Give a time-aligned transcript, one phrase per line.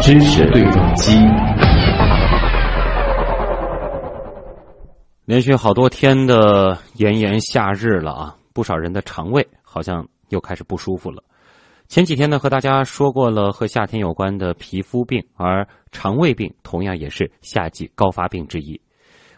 [0.00, 1.12] 知识对撞机。
[5.24, 11.22] 连续好多天的炎炎夏日了啊，不少人的肠胃好像又开始不舒服了。
[11.88, 18.80] 前几天呢，和大家说过了和夏天有关的皮肤病，而肠胃病同样也是夏季高发病之一。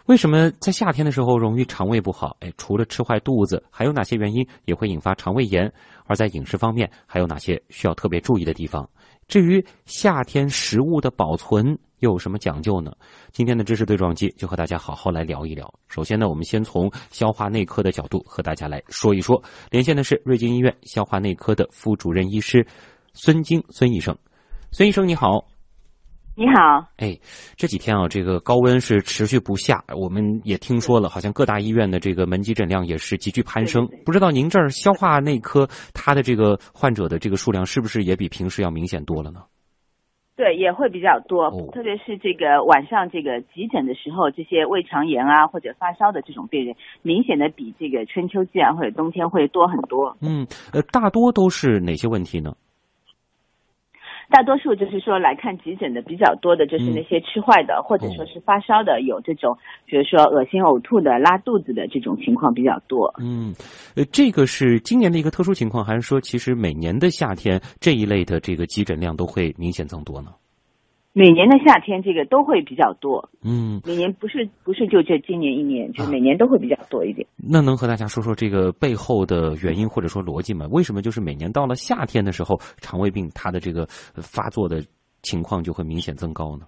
[0.06, 2.36] 为什么在夏天的时候容易肠胃不好？
[2.40, 5.72] 哎，除了吃坏肚子，还有哪些原因也会引发肠胃炎？
[6.04, 8.86] 而在饮食方面，还有哪些需要特别注意的地方？
[9.28, 12.92] 至于夏天食物的保存又有什么讲究呢？
[13.32, 15.72] 今天的知识对撞机就和大家好好来聊一聊。
[15.88, 19.42] 首先呢，我们先从消化内科的角度和大家来说一说。
[19.70, 22.66] 连线的是瑞金医院消化内科的副主任医师
[23.14, 24.14] 孙晶孙医生。
[24.70, 25.53] 孙医生你好。
[26.36, 27.16] 你好，哎，
[27.54, 33.88] 这几天啊，这个高温是持续不下，我们也听说了，好像各大医院的这个门急诊量也是急剧攀升。
[34.04, 39.42] 不知道您这儿消化内科它的这个患者的这个数量是不是也比平时要明显多了呢？
[40.34, 50.16] 对，也会比较多，特别是这个晚上这个急诊的时候，这些胃肠炎啊或者发烧的这种病人，明显的比这个春秋季啊或者冬天会多很多。
[50.20, 52.52] 嗯，呃，大多都是哪些问题呢？
[54.34, 63.14] 大多数就是说来看急诊的比较多的，就是那些吃坏的，或者说是发烧的，有这种，比如说恶心、呕吐的、拉肚子的这种情况比较多。
[63.20, 63.54] 嗯，
[63.94, 70.30] 呃，这个是今年的一个特殊情况，还是说其实每年的夏天这一类的这个急诊量都会明显增多呢？
[71.16, 73.30] 每年的夏天，这个都会比较多。
[73.44, 77.24] 嗯，每年不是不是就这今年一年，就每年都会比较多一点。
[77.36, 80.66] 那能和大家说说这个背后的原因或者说逻辑吗？
[80.72, 84.82] 为什么就是每年到了夏天的时候，肠胃病它的这个发作的
[85.22, 86.66] 情况就会明显增高呢？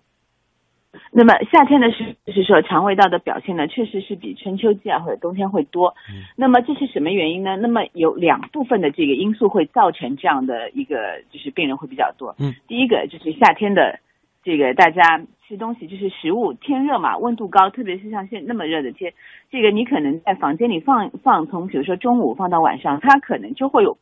[1.11, 5.93] 那么夏天的时就是说肠胃道的表现呢，确实是比春秋季啊或者冬天会多。
[6.37, 7.57] 那么这是什么原因呢？
[7.57, 10.97] 那么有两部分的这个因素会造成这样的一个
[11.33, 12.37] 就是病人会比较多。
[12.39, 13.99] 嗯，第一个就是夏天的。
[14.47, 19.13] 这个大家吃东西就是食物天热嘛，温度高，特别是像现那么热的天，
[19.51, 23.99] 这个你可能在房间里放放，从比如说中午放到晚上，它可能就会有，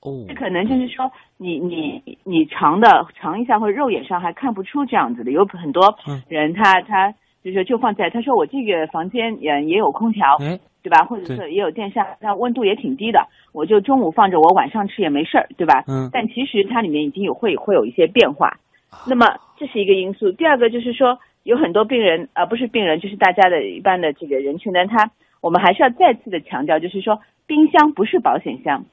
[0.00, 5.94] 哦，这可能就是说你你你尝的尝一下，或者肉眼上还看不出这样子的，有很多
[6.28, 7.12] 人他他
[7.44, 10.38] 就是说就放在他说我这个房间也也有空调，
[10.82, 11.04] 对吧？
[11.04, 15.84] 或者是也有电扇，那温度也挺低的，我就中午放着，我晚上吃也没事儿，对吧？
[15.86, 18.56] 嗯，但其实它里面已经有会会有一些变化。
[19.06, 19.26] 那么
[19.56, 25.10] 这是一个因素，第二个就是说有很多病人，呃，不是病人，就是大家的一般的这个人群呢，他
[25.40, 28.84] 我们还是要再次的强调，就是说冰箱不是保险箱。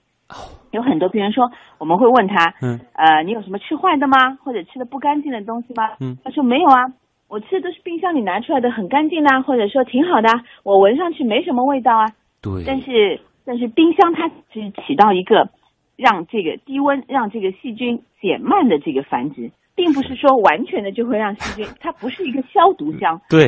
[0.71, 4.35] 有很多病人说，我们会问他，嗯，呃，你有什么吃坏的吗？
[4.43, 5.89] 或者吃的不干净的东西吗？
[5.99, 6.85] 嗯，他说没有啊，
[7.27, 10.29] 我吃的都是冰箱里拿出来的，很干净啊，或者说挺好的，
[10.63, 12.05] 我闻上去没什么味道啊。
[12.41, 12.63] 对。
[12.65, 15.49] 但是但是冰箱它只起到一个
[15.95, 19.49] 让这个低温让这个细菌减慢的这个繁殖。
[19.79, 23.17] 并不是说完全的就会让细菌，它不是一个消毒箱。
[23.29, 23.45] 对，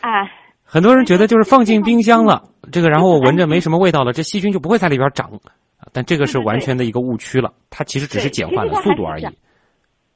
[0.00, 0.26] 啊，
[0.66, 5.30] 很多人觉得就是放进冰箱了，这个然后我闻着没什么味道了，这细菌就不会在里边长，
[5.92, 9.26] 但这个是完全的一个误区了，它其实只是减缓了速度而已。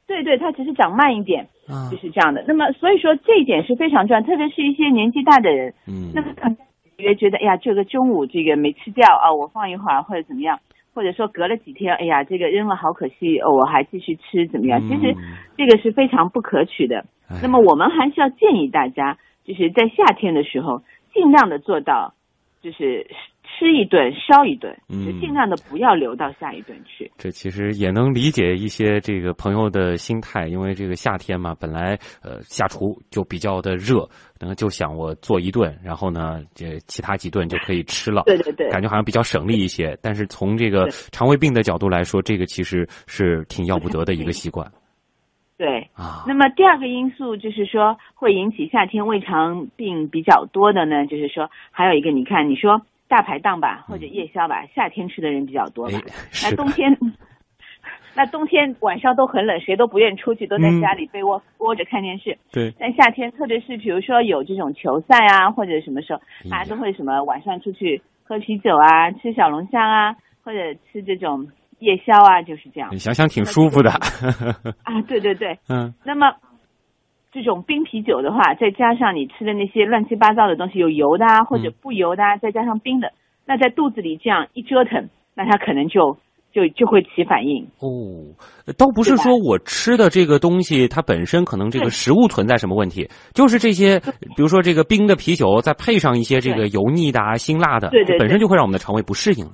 [0.09, 1.47] 对对，它只是长慢一点，
[1.89, 2.45] 就是这样的。
[2.49, 6.57] 那么所以说这一点是非常重要，特别是一些年纪大的人，嗯，那么可能
[6.99, 10.59] 也觉得哎呀，这个中午这个没吃掉啊，我放一会儿或者怎么样。
[10.95, 14.81] 或者说隔了几天，哎呀，这个扔了好可惜，我还继续吃怎么样？
[14.89, 15.15] 其实
[15.57, 17.05] 这个是非常不可取的。
[17.43, 20.83] 那么我们还是要建议大家，就是在夏天的时候，
[21.13, 22.15] 尽量的做到，
[22.61, 23.07] 就是。
[23.63, 27.09] 吃一顿烧一顿，就尽量的不要留到下一顿去。
[27.17, 33.99] 这其实也能理解一些这个朋友的心态，因为这个夏天嘛，本来呃下厨就比较的热，
[34.41, 38.25] 然后就想我做一顿，然后呢，这其他几顿就可以吃了。
[38.27, 39.97] 对对对，感觉好像比较省力一些。
[40.03, 44.69] 但是从这个肠胃病的角度来说，这个其实是挺要不得的一个习惯。
[45.57, 52.83] 对啊，那么第二个因素就是说会引起夏天胃肠病比较多的呢，就是说还有一个，你看你说。
[53.13, 55.99] 大排档吧，或者夜宵吧，夏天吃的人比较多吧。
[56.43, 56.97] 那冬天，
[58.17, 62.39] 那冬天晚上都很冷，谁都不愿出去，都在家里被窝窝着看电视。
[62.51, 62.73] 对。
[62.81, 70.59] 但夏天，特别是比如说有这种球赛啊，或者什么时候，大家都会什么晚上出去喝啤酒啊，吃小龙虾啊，或者
[70.91, 71.47] 吃这种
[71.81, 72.89] 夜宵啊，就是这样。
[72.91, 73.91] 你想想挺舒服的。
[74.85, 75.53] 啊，对对对。
[75.69, 75.93] 嗯。
[76.03, 76.33] 那么。
[77.33, 83.11] 这种冰啤酒的话，再加上你吃的那些乱七八糟的东西，有油的啊，或者不油的啊，再加上冰的，
[83.47, 86.17] 那在肚子里这样一折腾，那它可能就
[86.53, 87.65] 就就会起反应。
[87.81, 87.89] 哦，
[88.77, 93.99] 倒不是说我吃的这个东西它本身可能这个食物存在什么问题，就是这些，
[94.37, 99.53] 比如说这个冰的啤酒，再配上一些这个油腻的啊、辛辣的，对对，本身就会让我们的肠胃不适应了。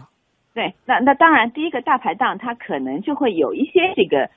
[0.53, 4.29] 对，那那当然，第一个大排档它可能就会有一些这个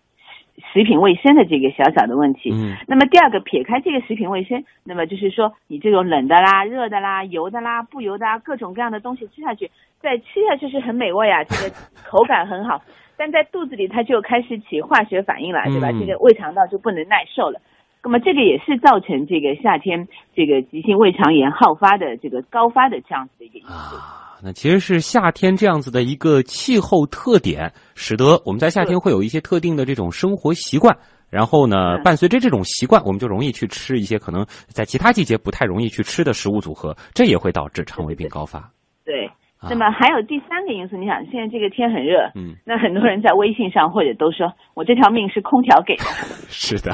[0.73, 2.51] 食品卫生的这个小小的问题。
[2.53, 9.71] 嗯那么第二个，撇开这个食品卫生，那么就是说你这种冷的啦、热的啦、油的啦、不油的啊，各种各样的东西吃下去，
[10.01, 11.75] 在吃下去是很美味啊， 这个
[12.05, 12.81] 口感很好，
[13.17, 15.89] 但在肚子里它就开始起化学反应了，对吧？
[15.91, 17.59] 嗯这个胃肠道就不能耐受了。
[18.03, 23.69] 那么这个也是造成这个夏天这个急性胃肠炎好发的这个高发的这样子的一个因素。
[23.71, 30.95] 啊，那其实是夏天这样子的一个气候特点，使得我们在夏天会有一些特定的这种生活习惯。
[31.29, 38.69] 然后呢，嗯伴随着这种习惯，我们就容易去吃一些可能在其他季节不太容易去吃的食物组合，这也会导致肠胃病高发。
[39.05, 39.25] 对，
[39.57, 39.69] 啊。
[39.69, 46.03] 那么还有第三个因素，你想现在这个天很热，嗯，那很多人在微信上或者都说我这条命是空调给的，
[46.51, 46.93] 是的，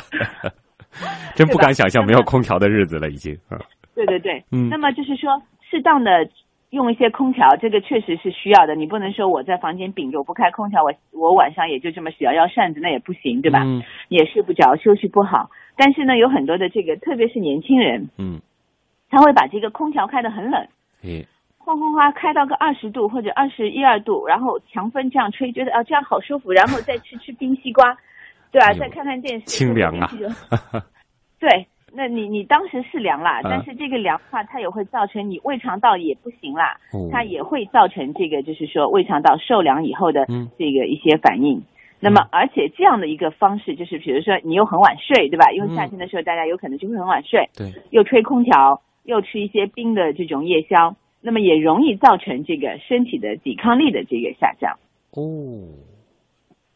[1.33, 3.33] 真不敢想象没有空调的日子了，已经。
[3.49, 3.57] 啊
[3.95, 4.69] 对对对，嗯。
[4.69, 6.11] 那么就是说适当的
[6.71, 8.75] 用一些空调，这个确实是需要的。
[8.75, 13.63] 你不能说我在房间顶着我不开空调，我我晚上也就这么摇摇扇子，那也不行，对吧？
[13.63, 15.49] 嗯也睡不着，休息不好。
[15.75, 18.41] 但是呢，有很多的这个，特别是年轻人，嗯，
[19.09, 20.67] 他会把这个空调开得很冷。
[21.03, 21.23] 嗯，
[21.57, 27.95] 哗哗哗开到个二十度或者二十一二度，然后强风这样吹，觉得啊这样好舒服，然后再吃吃冰西瓜，
[28.51, 30.09] 对吧、哎再看看电视，清凉啊
[31.39, 33.41] 对，那你你当时是凉啦，啊。
[33.43, 37.09] 但是这个凉的话，它也会造成你胃肠道也不行啦，哦。
[37.11, 40.47] 它也会造成这个就是说胃肠道受凉以后的嗯。
[40.59, 41.63] 这个一些反应。
[41.99, 45.49] 那么，而且这样的一个方式，就是比如说你又很晚睡，对吧？
[45.51, 54.77] 因为夏天的时候大家有可能就会很晚睡，对，又吹空调，又吃一些冰的这种夜宵，那么也容易造成这个身体的抵抗力的这个下降。
[55.15, 55.73] 哦，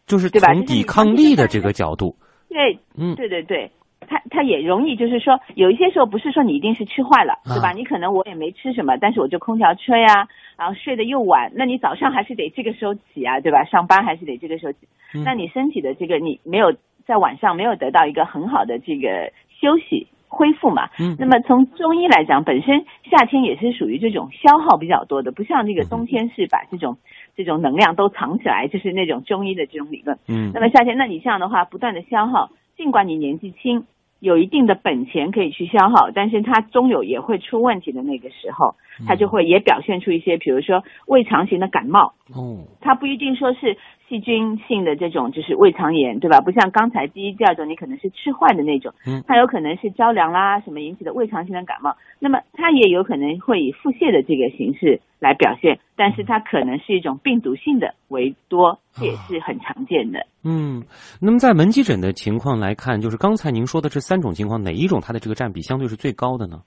[0.08, 0.52] 就是对吧？
[0.56, 2.16] 从抵抗力的这个角度，
[2.50, 3.70] 对，嗯，对对对，
[4.08, 7.70] 它它也容易，就是说有一些时候不是说你一定是吃坏了，对吧？
[7.70, 10.28] 啊你可能我也没吃什么，但是我就空调吹啊，
[10.58, 13.64] 然后睡得又晚，那你早上还是得这个时候起啊，对吧？
[13.64, 14.80] 上班还是得这个时候起，
[15.16, 16.74] 嗯那你身体的这个你没有
[17.06, 20.08] 在晚上没有得到一个很好的这个休息。
[20.34, 26.96] 恢复嘛，嗯那么从中医来讲，本身夏天也是属于这种消耗比较多的，不像这个冬天是把这种
[27.36, 30.18] 这种能量都藏起来，就是那种中医的这种理论。
[30.30, 33.86] 嗯那么夏天，那你这样的话，不断的消耗，尽管你年纪轻，
[34.20, 38.76] 有一定的本钱可以去消耗，但是它终有也会出问题的那个时候，
[39.08, 43.78] 它就会也表现出一些，比如说胃肠型的感冒，哦，它不一定说是
[44.12, 46.42] 细菌性的这种就是胃肠炎，对吧？
[46.42, 60.28] 不像刚才第一、第二种，你可能是吃坏的那种，嗯它有可能是着凉啦什么引起的胃肠性的感冒，那么它也有可能会以腹泻的这个形式来表现，但是它可能是一种病毒性的为多，这也是很常见的。
[60.44, 60.84] 嗯，
[61.22, 66.64] 那么在门急诊的情况来看，就是刚才您说的这三种情况，哪一种它的这个占比相对是最高的呢？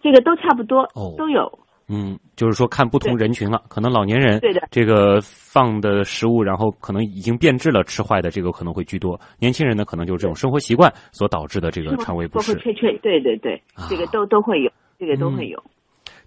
[0.00, 1.58] 这个都差不多，哦都有。
[1.92, 9.20] 嗯，就是说看不同人群了，可能老年人对的这个放的食物，然后可能已经变质了，吃坏的这个可能会居多。
[9.40, 12.54] 年轻人呢，可能就是这种生活习惯所导致的这个肠胃不适。
[12.54, 15.60] 对对对，啊这个都都会有，这个都嗯会有。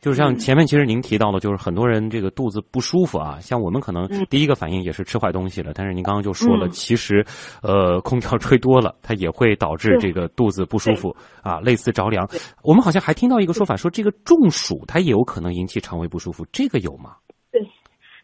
[0.03, 0.37] 就是像嗯。
[0.37, 4.27] 前面其实您提到的，就是很多人这个肚子不舒服啊，像我们可能嗯。
[4.29, 6.71] 第一个反应也是吃坏东西了，但是您刚刚就说了，嗯。
[6.71, 7.25] 其实
[7.61, 12.29] 呃空调吹多了，它也会导致这个肚子不舒服啊，类似着凉。
[12.63, 17.15] 我们好像还听到一个说法，说这个中暑它也有可能引起肠胃不舒服，这个有吗？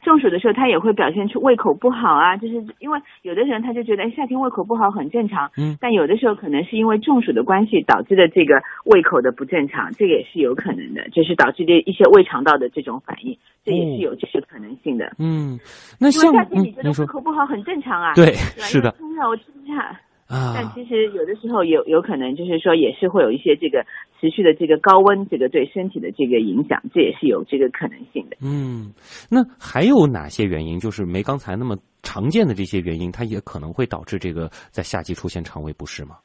[0.10, 15.14] 中暑的时候，他也会表现出胃口不好啊，就是因为有的人他就觉得哎夏天胃口不好很正常，嗯但有的时候可能是因为中暑的关系导致的这个胃口的不正常，这个也是有可能的，就是导致的一些胃肠道的这种反应，这也是有这个可能性的。
[15.20, 15.60] 嗯，
[16.00, 18.96] 那夏天你觉，得胃口不好很正常啊，对，是的
[19.30, 19.96] 我吃不下。
[20.30, 23.84] 啊但，其实有的时候有有可能就是说也是会有一些这个
[24.22, 28.38] 持续的这个高温，这个对身体的这个影响，这也是有这个可能性的。
[28.40, 28.94] 嗯，
[29.28, 30.78] 那还有哪些原因？
[30.80, 36.18] 就是没刚才那么常见的这些原因，它也可能会导致这个在夏季出现肠胃不适吗？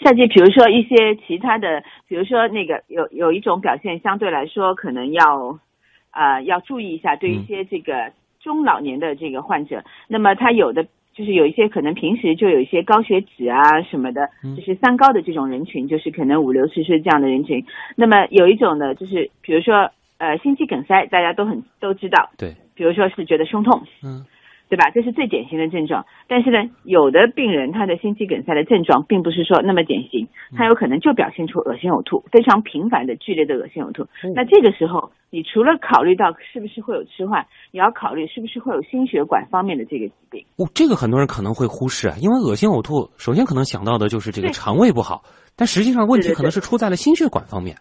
[0.00, 5.56] 夏季，比如说一些其他的，比如说那个有有一种表现相对来说可能要，
[6.10, 10.84] 呃，要注意一下，对一些这个中老年的这个患者，那么他有的
[11.14, 14.56] 就是有一些可能平时就有一些高血脂啊什么的，嗯。
[14.56, 17.64] 就是三高的这种人群，就是可能五六十岁这样的人群。
[17.96, 24.24] 那么有一种呢，就是比如说呃心肌梗塞，大家都很都知道，对，比如说是觉得胸痛，嗯
[24.72, 24.88] 对吧？
[24.88, 26.06] 这是最典型的症状。
[26.26, 30.26] 但是呢，有的病人他的心肌梗塞的症状并不是说那么典型，
[30.56, 34.06] 他有可能就表现出恶心呕吐，非常频繁的剧烈的恶心呕吐。
[34.34, 40.42] 那这个时候，你除了考虑到是不是会有吃坏，也要考虑是不是会有心血管方面的这个疾病。
[40.56, 45.20] 哦，这个很多人可能会忽视啊，因为恶心呕吐，首先可能想到的就是这个肠胃不好，
[45.54, 47.76] 但实际上问题可能是出在了心血管方面。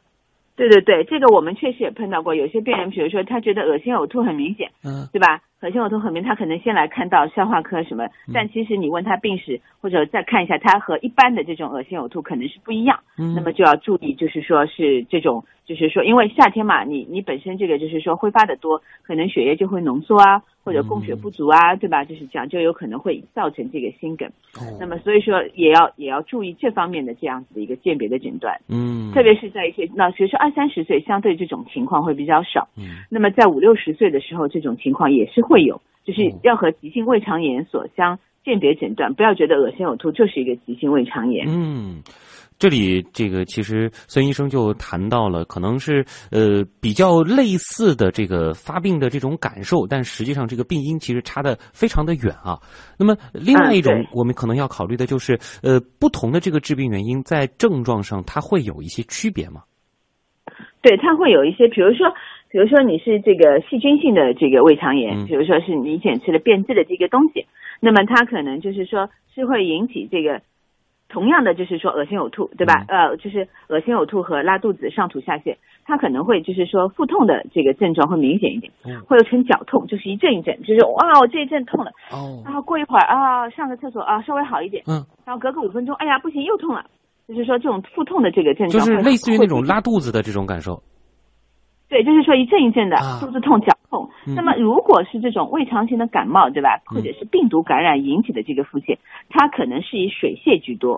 [0.58, 5.40] 对对对，这个我们确实也碰到过，有些病人，比如说他觉得恶心呕吐很明显，嗯对吧？
[5.62, 13.36] 恶心呕吐很明，他可能先来看到消化科什么，但其实你问他病史或者再看一下，他和一般的这种恶心呕吐可能是不一样，嗯。
[13.36, 22.03] 那么就要注意，就是说是这种，就是说因为夏天嘛，你你本身这个就是说挥发的多，可能血液就会浓缩啊，或者供血不足啊，对吧？
[22.06, 24.27] 就是这样，就有可能会造成这个心梗。
[24.60, 28.60] 哦那么所以说也要也要注意这方面的这样子的一个鉴别的诊断。
[28.68, 32.68] 嗯，特别是在一些那，学生二三十岁，相对这种情况会比较少。
[32.77, 41.46] 嗯那么在五六十岁的时候，这种情况也是会有，就是哦要和急性胃肠炎所相鉴别诊断，不要觉得恶心呕吐就是一个急性胃肠炎。
[41.48, 42.01] 嗯。
[42.62, 52.60] 这里这个其实孙医生就谈到了，可能是呃比较类似的这个发病的这种感受，但实际上这个病因其实差的非常的远啊。
[53.00, 59.63] 那么另外一种我们可能要考虑的就是，呃，不同的这个致病原因在症状上它会有一些区别吗？
[60.84, 62.13] 对，它会有一些，比如说，
[62.51, 67.48] 比如说你是这个细菌性的这个胃肠炎，嗯比如说是你以前吃了变质的这个东西，
[67.80, 70.44] 那么它可能就是说是会引起这个。
[71.12, 72.86] 同样的就是说恶心呕吐，对吧？
[72.88, 79.01] 呃，就是恶心呕吐和拉肚子、上吐下泻，它可能会就是说腹痛的这个症状会明显一点，嗯。
[79.01, 82.41] 会有成绞痛，就是一阵一阵，就是哇，我这一阵痛了，哦。
[82.46, 86.86] 然后过一会儿啊，上个厕所啊，稍微好一点，嗯，然后隔个五分钟，哎呀，不行，又痛了，
[87.27, 90.82] 就是说这种腹痛的这个症状就是状，类似于那种拉肚子的这种感受。
[91.92, 94.10] 对，就是说一阵一阵的啊肚子痛、脚痛。
[94.26, 96.80] 嗯那么如果是这种胃肠型的感冒，对吧？
[96.90, 98.98] 嗯或者是病毒感染引起的这个腹泻，
[99.30, 100.94] 它可能是以水泻居多。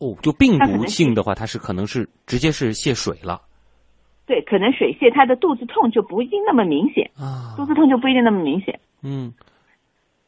[0.00, 3.40] 哦，就病毒性的话，它是可能是直接是泄水了
[4.26, 9.32] 对，可能水泻它的肚子痛就不一定那么明显，啊肚子痛就不一定那么明显，嗯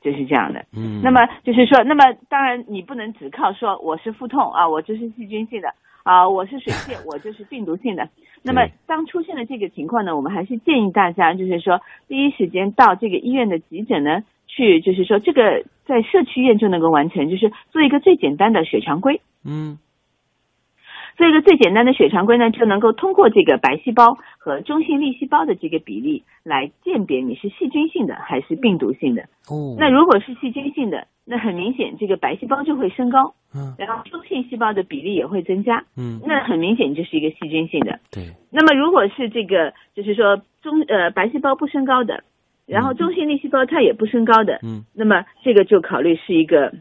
[0.00, 0.64] 就是这样的。
[0.72, 1.02] 嗯。
[1.02, 5.68] 那么就是说，那么当然你不能只靠说我是腹痛啊，我就是细菌性的
[6.04, 8.08] 啊，我是水泻， 我就是病毒性的。
[8.46, 19.20] 那么当出现了这个情况呢，我们还是建议大家就是说，第一时间到这个医院的急诊呢去，就是说这个在社区医院就能够完成，就是做一个最简单的血常规。
[19.44, 19.78] 嗯
[21.16, 29.22] 做一个最简单的血常规呢，就能够通过这个白细胞和中性粒细胞的这个比例来鉴别你是细菌性的还是病毒性的。
[29.48, 37.98] 哦，那如果是细菌性的，那很明显这个白细胞就会升高，嗯然后中性细胞的比例也会增加，嗯那很明显就是一个细菌性的。
[38.12, 42.22] 对那么如果是这个，就是说中呃白细胞不升高的，
[42.64, 46.72] 然后中性粒细胞它也不升高的，嗯那么这个就考虑是一个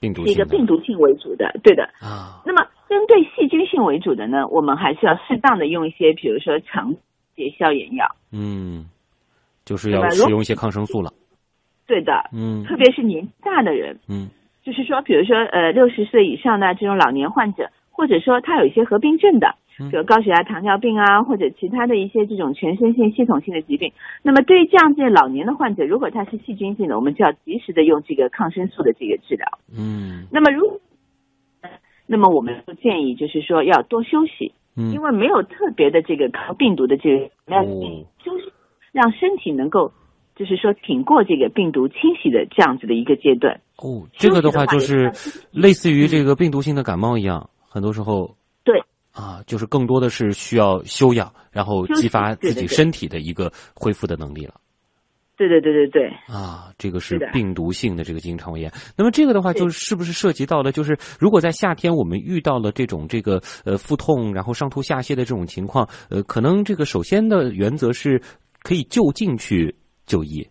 [0.00, 1.84] 病毒性的病毒性为主的，对的。
[2.00, 6.94] 啊那么针对细菌性为主的呢，我们还是要适当的用一些，比如说常
[7.36, 8.06] 节消炎药。
[8.32, 8.86] 嗯，
[9.66, 11.12] 就是要使用一些抗生素了。
[11.90, 12.62] 对的，嗯。
[12.62, 14.28] 特别是年纪大的人，嗯。
[14.62, 19.90] 就是说，比如说呃六十岁以上的这种老年患者，或者说他有一些合并症的，嗯。
[19.90, 23.92] 比如高血压、糖尿病啊，或者其他的一些这种全身性系统性的疾病。
[24.22, 29.46] 那么对于这样子老年的患者，如果他是细菌性的，我们就要及时的用这个抗生素的这个治疗。
[29.76, 30.26] 嗯。
[30.30, 30.80] 那么如
[32.06, 34.92] 那么我们就建议就是说要多休息，嗯。
[34.92, 38.04] 因为没有特别的这个抗病毒的这个要哦。
[38.22, 38.52] 休息，
[38.92, 39.92] 让身体能够
[40.40, 43.60] 就是说挺过这个病毒侵袭的这样子的一个阶段。
[43.76, 45.12] 哦，这个的话就是
[45.50, 48.82] 类似于这个病毒性的感冒一样，很多时候对
[49.12, 54.54] 啊，就是更多的是需要休养，然后激发自己身体的一个恢复的能力了。
[55.36, 58.72] 对对对对对，啊，这个是病毒性的这个经肠胃炎。
[58.96, 68.22] 那么这个的话，是就是不是涉及到了，就是如果在夏天我们遇到了这种这个呃腹痛，然后上吐下泻的这种情况，呃，可能这个首先的原则是
[68.62, 69.74] 可以就近去
[70.10, 70.44] 就医，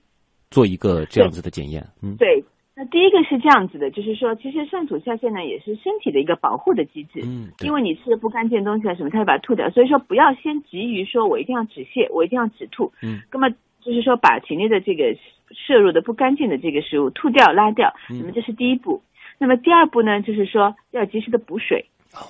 [0.50, 1.86] 做一个这样子的检验。
[2.02, 2.42] 嗯对。
[2.76, 7.20] 那第一个是这样子的，就是说，其实上吐下泻呢，也是身体的一个保护的机制。
[7.26, 9.70] 嗯，因为你吃了不干净的东西啊什么，它会把它吐掉。
[9.72, 12.94] 所以说，不要先急于说我一定要止泻，我一定要止吐。
[13.04, 13.50] 嗯，那么
[13.82, 15.14] 就是说把体内的这个
[15.52, 17.94] 摄入的不干净的这个食物吐掉、拉掉。
[18.10, 19.04] 嗯那么这是第一步。
[19.40, 21.86] 那么第二步呢，就是说要及时的补水。
[22.14, 22.24] 哦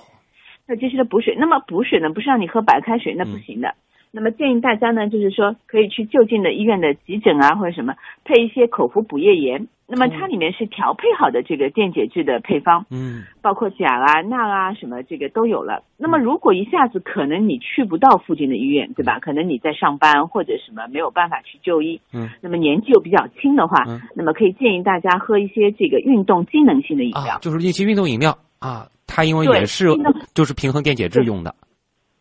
[0.66, 1.36] 要及时的补水。
[1.38, 3.74] 那么补水呢，不是让你喝白开水，那不嗯行的。
[4.12, 9.68] 那么建议大家呢，就是说可以去就近的医院的急诊啊，或者什么配一些口服补液盐。
[9.92, 12.86] 那么它里面是调配好的这个电解质的配方。
[12.90, 15.82] 嗯包括钾啊、钠啊什么这个都有了。
[15.96, 19.18] 那么如果一下子可能你去不到附近的医院，对吧？
[19.18, 27.34] 可能你在上班或者什么没有办法去就医，嗯那么年纪又比较轻的话，嗯那么可以建议大家喝一些这个运动机能性的饮料。
[27.34, 29.88] 啊，就是一些运动饮料啊，它因为也是
[30.34, 31.50] 就是平衡电解质用的。
[31.50, 31.69] 对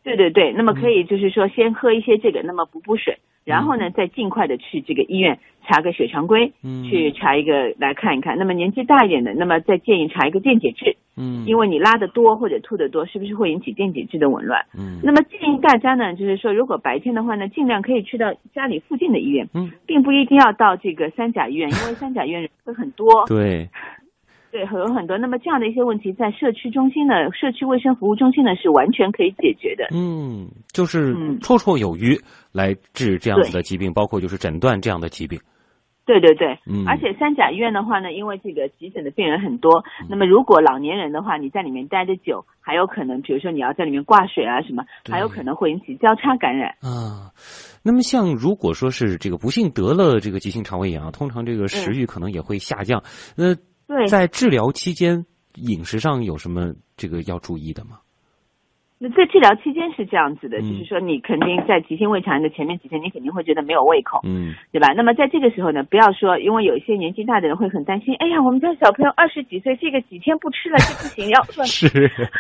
[0.04, 3.18] 对对对，那么可以就是说先喝一些这个，那么补补水。
[3.46, 8.38] 然后呢，再尽快的去这个医院查个血常规，嗯去查一个来看一看。
[8.38, 14.64] 那么年纪大一点的，那么再建议查一个电解质，嗯，因为你拉的多或者吐的多，是不是会引起电解质的紊乱？
[14.78, 23.68] 嗯那么建议大家呢，就是说，如果白天的话呢，尽量可以去到家里附近的医院，嗯，并不一定要到这个三甲医院，因为三甲医院人会很多，对，
[24.52, 25.18] 对，会有很多。
[25.18, 29.88] 那么这样的一些问题，在社区中心呢，社区卫生服务中心呢，是完全可以解决的。
[29.94, 32.20] 嗯，就是嗯绰绰有余
[32.52, 35.40] 来治这样子的疾病，包括就是诊断这样的疾病。
[36.06, 46.70] 对对对，嗯而且三甲医院的话呢，因为这个急诊的病人很多，那么如果老年人的话，你在里面待的久，还有可能，比如说你要在里面挂水啊什么，还有可能会引起交叉感染。
[46.82, 47.30] 啊，
[47.84, 53.04] 那么像如果说是这个不幸得了这个急性肠胃炎啊，通常这个食欲可能也会下降。
[53.38, 53.54] 那、
[53.90, 58.00] 对，在治疗期间，饮食上有什么这个要注意的吗？
[59.02, 64.92] 那在治疗期间是这样子的，嗯就是说你肯定在急性胃肠炎的前面几天，你肯定会觉得没有胃口，嗯对吧？
[64.94, 71.88] 那么在这个时候呢，不要说，因为有一些年纪大的人会很担心，哎呀，我们家小朋友二十几岁，这个几天不吃了就不行，要饿 是，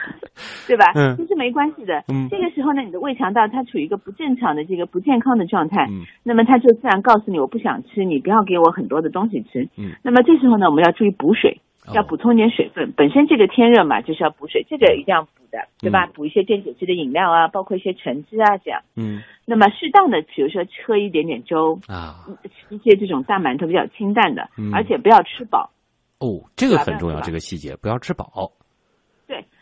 [0.67, 0.91] 对吧？
[0.95, 2.03] 嗯其实没关系的。
[2.11, 9.63] 嗯这个时候呢，你的胃肠道它处于一个不正常的这个不健康的状态，嗯那么它就自然告诉你，我不想吃，你不要给我很多的东西吃。
[9.77, 12.91] 嗯，那么这时候呢，我们要注意补水，哦要补充点水分。
[12.93, 16.05] 本身这个天热嘛，就是要补水，这个一定要补的，对吧？
[16.05, 18.81] 嗯补一些电解质的饮料啊，包括一些橙汁啊，这样。
[18.95, 25.71] 嗯那么适当的，比如说喝一点点粥，啊吃一些这种大馒头比较清淡的，嗯而且不要吃饱。
[26.19, 28.51] 哦，这个很重要，这个细节不要吃饱。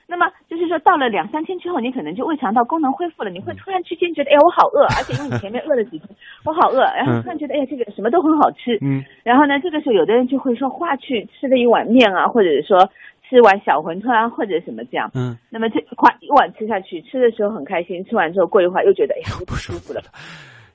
[0.07, 6.09] 对，那么就是说，到了两三天之后，你可能就胃肠道功能恢复了，你会嗯突然之间觉得，哎呀，我好饿，而且因为你前面饿了几天，
[6.45, 8.77] 我好饿，然后突然觉得，哎呀，这个什么都很好吃。
[8.81, 12.89] 嗯然后呢，这个时候有的人就会说，哗去吃了一碗面啊，或者是说
[13.29, 15.11] 吃碗小馄饨啊，或者什么这样。
[15.13, 20.01] 嗯，那么这哗一碗吃下去，吃的时候很开心，吃完之后过一会儿又觉得，哎呀， 又不舒服了。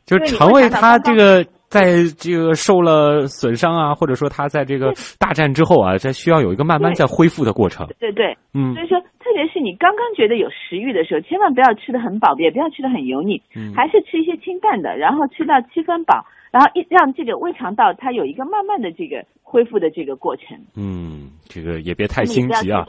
[0.05, 7.87] 就是肠胃它这个在这个受了损伤啊，或者说它在这个大战之后啊，它需要有一个慢慢在恢复的过程。
[7.99, 20.45] 对对，嗯所以说，特别是你刚刚觉得有食欲的时候，千万不要吃的很饱，也不要吃的很油腻，嗯还是吃一些清淡的，然后吃到七分饱，然后一让这个胃肠道它有一个慢慢的这个恢复的这个过程。
[20.77, 22.85] 嗯，这个也别太心急啊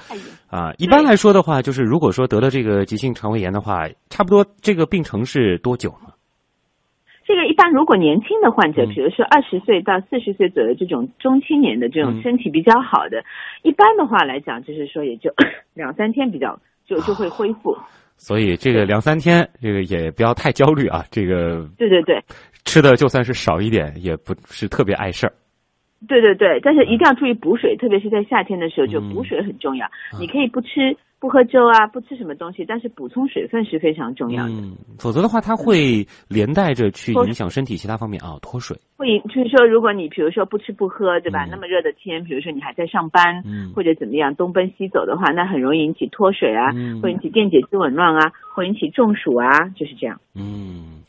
[0.50, 0.74] 啊！
[0.78, 6.12] 一般来说的话，就是如果说得了这个急性肠胃炎的话，差不多这个病程是多久呢？
[7.34, 13.24] 这个一般如果年轻的患者，嗯比如说二十岁到四十岁左右这种中青年的这嗯种身体比较好的，
[13.64, 15.34] 一般的话来讲，就是说也就
[15.74, 17.76] 两三天比较就就会恢复。
[18.18, 21.04] 所以这个两三天，这个也不要太焦虑啊。
[21.10, 22.22] 这个对对对，
[22.66, 25.34] 吃的就算是少一点，也不是特别碍事儿。
[26.08, 29.90] 对对对，但是一定要注意补水，特别是在夏天的时候，就嗯补水很重要。
[30.20, 34.52] 你可以不吃不喝粥啊，不吃什么东西，但是补充水分是非常重要的。
[34.52, 38.76] 嗯，否则的话，它会连带着去影响身体其他方面啊，脱水。
[38.98, 41.46] 会引就是说，如果你比如说不吃不喝，对吧？
[41.46, 50.20] 嗯那么热的天，比如说你还在上班，嗯或者怎么样东奔西走的话，那很容易引起脱水啊，嗯会引起电解质紊乱啊，会引起中暑啊，就是这样。
[50.36, 51.00] 嗯，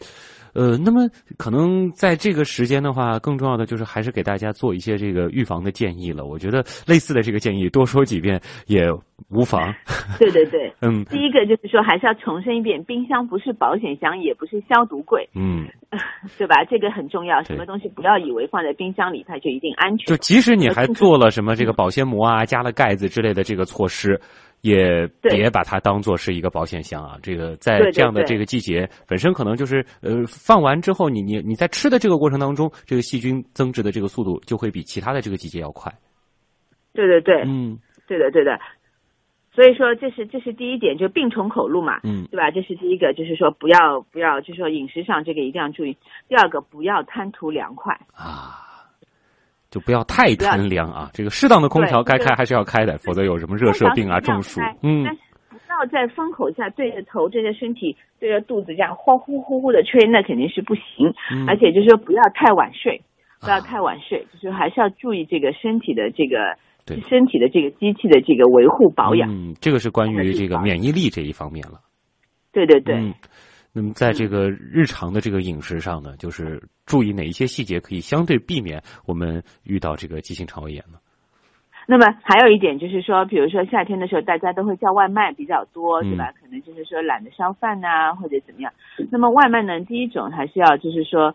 [0.55, 6.25] 呃，那么可能在这个时间的话，更重要的就是还是给大家做一些这个预防的建议了。
[6.25, 8.87] 我觉得类似的这个建议多说几遍也
[9.31, 9.75] 无妨。
[10.19, 10.73] 对对对。
[10.81, 15.67] 嗯第一个就是说，还是要重申一遍，冰箱不是保险箱，也不是消毒柜，嗯，
[16.38, 16.64] 对吧？
[16.71, 17.43] 这个很重要。
[17.43, 20.07] 什么东西不要以为放在冰箱里它就一定安全。
[20.07, 24.21] 就即使你还做了什么这个保鲜膜啊、加了盖子之类的这个措施，
[24.64, 27.18] 也别把它当做是一个保险箱啊。
[27.22, 35.92] 这个在这样的这个季节，本身可能就是呃放完之后，你你你在吃的这个过程当中，这个细菌增殖的这个速度就会比其他的这个季节要快。
[36.94, 38.59] 对对对，嗯对的对的。
[39.53, 42.50] 所以说，这是这是第一点，就病从口入嘛，嗯对吧？
[42.50, 45.96] 这是第一个，就是说不要不要，就是说饮食上这个一定要注意。
[46.29, 48.74] 第二个，不要贪图凉快，啊，
[49.75, 51.11] 就不要太贪凉啊。
[51.13, 54.61] 这个适当的空调该开还是要开的，否则有什么热射病啊、中暑。
[54.83, 61.13] 嗯但是不要在风口下对着头、对着身体、对着肚子这样呼呼呼呼的吹，那肯定是不行。
[61.33, 63.03] 嗯而且就是说不要太晚睡，
[63.41, 66.55] 不要啊太晚睡，就是还是要注意这个身体的这个
[66.87, 69.29] 对身体的这个机器的这个维护保养。
[69.29, 71.81] 嗯，这个是关于这个免疫力这一方面了。
[72.53, 72.95] 对对对。
[72.95, 73.13] 嗯，
[73.77, 80.99] 那么在这个日常的这个饮食上呢，就是注意哪一些细节可以相对避免我们遇到这个急性肠胃炎呢？
[81.87, 86.33] 那么还有一点就是说，比如说夏天的时候，大家都会叫外卖比较多，嗯对吧？
[86.41, 88.73] 可能就是说懒得烧饭呐、或者怎么样。
[89.11, 91.35] 那么外卖呢，第一种还是要就是说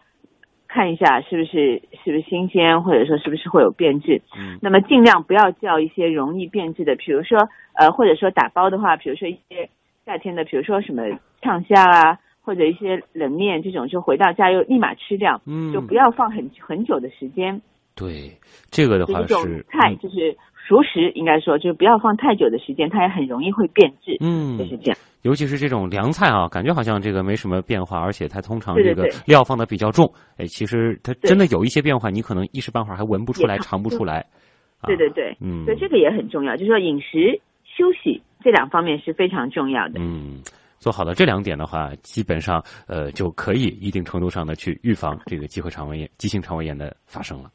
[0.69, 4.21] 看一下是不是是不是新鲜，或者说是不是会有变质。
[4.38, 9.69] 嗯那么尽量不要叫一些容易变质的，比如说呃，或者说打包的话，比如说一些
[10.06, 11.04] 夏天的，比如说什么
[11.41, 12.17] 呛虾啊。
[12.49, 17.62] 或或者一些冷面这种，就回到家又立马吃掉，嗯，就不要放很很久的时间。
[17.95, 18.35] 对，
[18.71, 20.35] 这个的话这种是菜就是
[20.67, 24.17] 熟食，应该说就是不要放太久的时间，它也很容易会变质。
[24.19, 24.97] 嗯，就是这样。
[25.21, 30.12] 尤其是这种凉菜啊，感觉好像这个没什么变化，而且它通常这个料放的比较重。
[30.38, 34.25] 哎，其实它真的有一些变化，你可能一时半会儿还闻不出来、尝不出来。
[34.81, 39.99] 啊对对对，嗯，所以这个也很重要，就是说饮食、休息这两方面是非常重要的。
[39.99, 40.41] 嗯，
[40.79, 47.51] 做好了这两点的话，基本上呃就可以一定程度上的去预防这个机会肠胃炎、急性肠胃炎的发生了。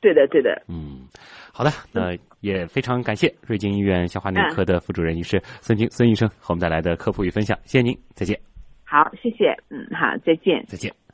[0.00, 0.62] 对的，对的。
[0.68, 1.06] 嗯，
[1.52, 8.38] 好的，那也非常感谢瑞金医院消化内科的副主任医师孙金孙医生和我们带来的科普与分享，谢谢您，再见。
[8.84, 9.56] 好，谢谢。
[9.68, 10.64] 嗯，好，再见。
[10.68, 11.05] 再见。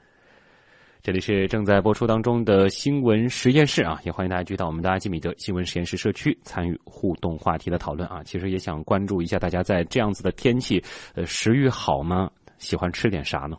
[1.04, 8.22] 这里是正在播出当中的新闻实验室啊，也欢迎大家聚到我们的阿基米德新闻实验室社区参与互动话题的讨论啊。
[8.22, 10.80] 其实也想关注一下大家在这样子的天气，
[11.16, 12.30] 呃，食欲好吗？
[12.58, 13.56] 喜欢吃点啥呢？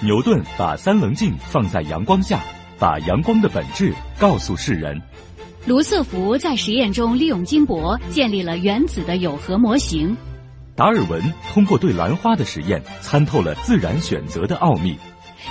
[0.00, 2.42] 牛顿把三棱镜放在阳光下，
[2.80, 5.00] 把阳光的本质告诉世人。
[5.68, 10.16] 卢瑟福在实验中利用金箔建立了原子的有核模型。
[10.74, 14.98] 达尔文通过对兰花的实验，参透了自然选择的奥秘。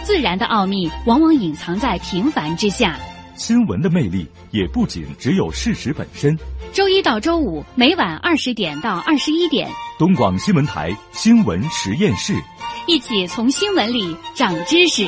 [0.03, 2.99] 自然的奥秘往往隐藏在平凡之下。
[3.35, 6.37] 新闻的魅力也不仅只有事实本身。
[6.71, 12.33] 周一到周五每晚二十点到二十一点，东广新闻台新闻实验室，
[12.85, 15.07] 一起从新闻里长知识。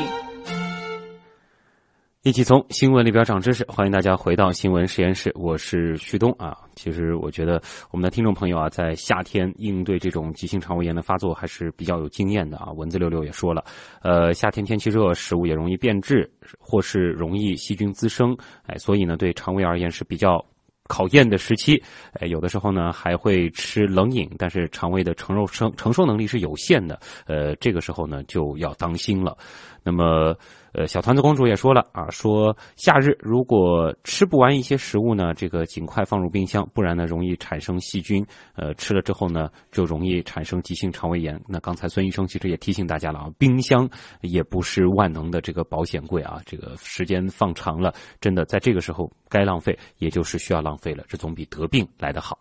[2.25, 6.57] 一起从新闻里边长知识，欢迎大家回到新闻实验室，我是旭东啊。
[6.75, 7.61] 其实我觉得
[7.91, 12.71] 我们的听众朋友啊，在夏天应对这种急性肠胃炎的发作还是比较有经验的啊。
[12.71, 13.63] 文字六六也说了，
[14.01, 20.43] 呃，夏天天气热，食物也容易变质，或是容易细菌滋生，哎，所以呢，对肠胃而言是比较
[20.87, 21.79] 考验的时期。
[22.13, 29.37] 哎，有的时候呢还会吃冷饮，但是肠胃的承受承承受能力是有限的，呃，这个时候呢就要当心了。
[29.83, 30.35] 那么。
[30.77, 38.25] 呃，小团子公主也说了啊，说夏日如果吃不完一些食物呢，这个尽快放入冰箱，不然呢容易产生细菌。
[38.55, 41.41] 呃，吃了之后呢，就容易产生急性肠胃炎。
[41.47, 52.37] 那刚才孙医生其实也提醒大家了啊，冰箱也不是万能的这个保险柜啊，这个时间放长了，真的在这个时候该浪费，也就是需要浪费了，这总比得病来得好。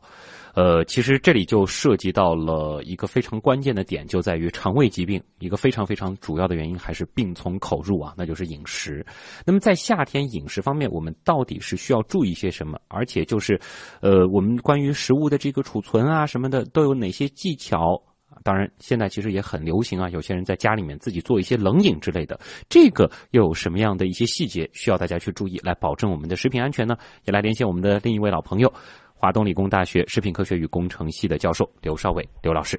[0.54, 9.04] 呃，其实这里就涉及到了一个非常关键的点，就在于肠胃疾病一个非常非常主要的原因还是病从口入啊，那就是饮食。
[9.44, 12.78] 那么在夏天饮食方面，我们到底是需要注意些什么？
[12.88, 13.60] 而且就是，
[14.00, 18.00] 呃，我们关于食物的这个储存啊什么的都有哪些技巧？
[18.42, 26.96] 当然，现在其实也很流行啊，有些人在家里面自己做一些冷饮之类的，这个又有什么样的一些细节需要大家去注意，来保证我们的食品安全呢？
[27.24, 28.72] 也来连线我们的另一位老朋友。
[29.16, 32.78] 华东理工大学食品科学与工程系的教授刘少伟刘老师，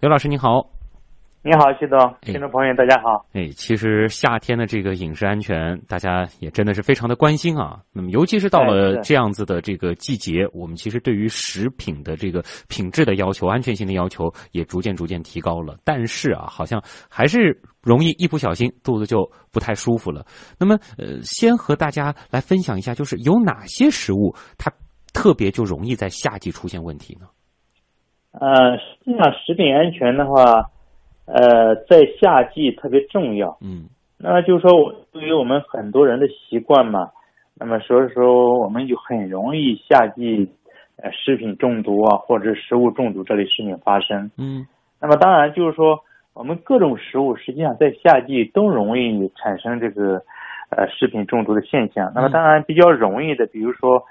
[0.00, 0.68] 刘老师您好，
[1.46, 3.24] 你好，徐总，听众朋友大家好。
[3.32, 7.78] 哎，其实夏天的这个饮食安全，大家也真的是非常的关心啊。
[7.92, 15.76] 那么，尤其是到了这样子的这个季节，我们其实对于食品的这个品质的要求、安全性的要求也逐渐逐渐提高了。
[15.84, 19.18] 但是啊，好像还是容易一不小心肚子就
[19.52, 20.26] 不太舒服了。
[20.58, 24.68] 那么，呃，先和大家来分享一下，就是有哪些食物它。
[25.14, 27.28] 特别就容易在夏季出现问题呢？
[28.32, 30.60] 呃，实际上食品安全的话，
[31.26, 33.58] 呃，在夏季特别重要。
[33.60, 33.84] 嗯，
[34.18, 37.10] 那么就是说，对于我们很多人的习惯嘛，
[37.54, 40.48] 那么所以说我们就很容易夏季
[40.96, 44.30] 呃食品中毒啊，或者食物中毒这类事情发生。
[44.38, 44.66] 嗯，
[45.00, 45.98] 那么当然就是说，
[46.34, 50.22] 我们各种食物实际上在夏季都容易产生这个
[50.70, 52.12] 呃食品中毒的现象。
[52.14, 54.02] 那么当然比较容易的，比如说。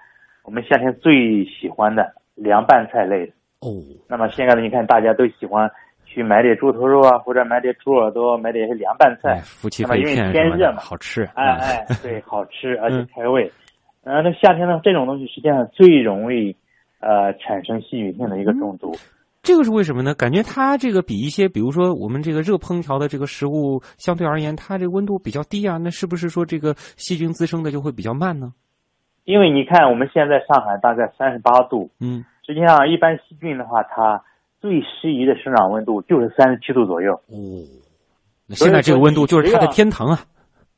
[0.48, 3.26] 我们夏天最喜欢的凉拌菜类
[3.62, 5.68] 哦，那么现在呢，你看大家都喜欢
[6.16, 13.52] 去买点猪头肉啊，或者买点猪耳朵，买点凉拌菜，夫妻那么因为天热嘛，好吃，哎哎，对， 好吃而且开胃。
[14.06, 16.56] 嗯，那夏天呢，这种东西实际上最容易
[17.02, 18.94] 呃产生细菌性的一个中毒。
[19.44, 20.16] 这个是为什么呢？
[20.16, 28.54] 感觉它这个比一些，比如说我们这个热烹调的这个食物相对而言，它这个温度比较低啊，那是不是说这个细菌滋生的就会比较慢呢？
[29.26, 34.22] 因为你看，我们现在上海大概三十八度，嗯，实际上一般细菌的话，它
[34.60, 37.14] 最适宜的生长温度就是三十七度左右。
[37.14, 37.64] 哦，
[38.48, 40.20] 那现在这个温度就是它的天堂啊！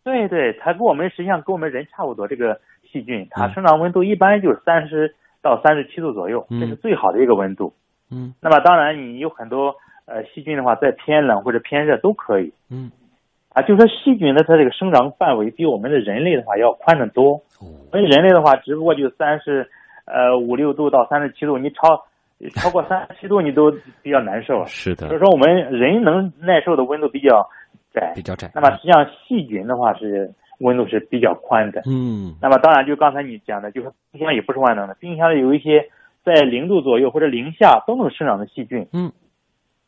[0.04, 2.60] 对对，它跟我们实际上跟我们人差不多，这个
[2.92, 7.74] 细菌它生长温度一般就是三十到三十七度左右，这是最好的一个温度。
[8.12, 12.54] 嗯，那么当然你有很多呃细菌的话，在偏冷或者偏热都可以。
[12.70, 12.92] 嗯。
[13.50, 17.42] 啊，就说细菌的它这个生长范围比我们的人类的话要宽得多。
[17.60, 19.68] 我们人类的话，只不过就三十，
[20.06, 22.06] 呃五六度到三十七度，你超
[22.56, 23.71] 超过三十七度你都
[24.02, 24.63] 比较难受。
[24.65, 25.08] 是的。
[25.08, 27.47] 所以说我们人能耐受的温度比较
[27.93, 28.52] 窄，比较窄。
[28.54, 31.82] 那么实际上细菌的话是温度是比较宽的。
[31.86, 32.36] 嗯。
[32.41, 35.89] 那么当然就刚才你讲的，就是冰箱也不是万能的，冰箱里有一些
[36.23, 38.88] 在零度左右或者零下都能生长的细菌。
[38.93, 39.12] 嗯。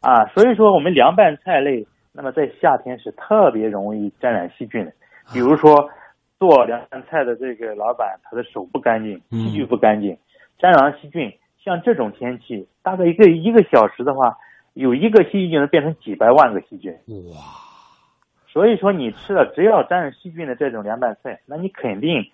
[0.01, 4.91] 啊，所以说我们凉拌菜类，那么在夏天是特别容易沾染细菌的。
[5.33, 5.89] 比如说
[6.39, 10.17] 做凉拌菜的这个老板，他的手不干净，器具不干净，
[10.57, 11.31] 沾染细菌。
[11.63, 14.37] 像这种天气，大概一个一个小时的话，
[14.73, 16.91] 有一个细菌就能变成几百万个细菌。
[17.31, 17.37] 哇！
[18.47, 22.25] 所以说你吃了只要沾上细菌的这种凉拌菜，那你肯定，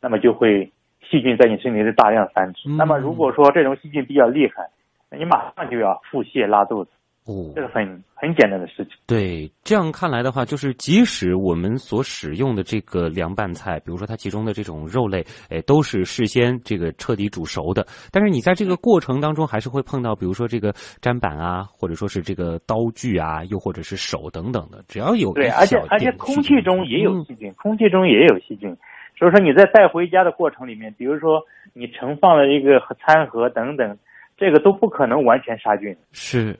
[0.00, 2.68] 那么就会细菌在你身体里大量繁殖。
[2.70, 4.70] 那么如果说这种细菌比较厉害，
[5.10, 6.90] 那你马上就要腹泻拉肚子。
[7.24, 8.94] 哦，这是很很简单的事情。
[9.06, 28.76] 对，这样看来的话，就是即使我们所使用的这个凉拌菜，比如说它其中的这种肉类，哎，都是事先这个彻底煮熟的，但是你在这个过程当中还是会碰到，比如说这个砧板啊，或者说是这个刀具啊，又或者是手等等的，只要有对，而且而且空气中也有细菌，空气中也有细菌，
[29.16, 31.40] 所以说你在带回家的过程里面，比如说
[31.72, 33.96] 你盛放了一个餐盒等等，
[34.36, 35.96] 这个都不可能完全杀菌。
[36.10, 36.58] 是。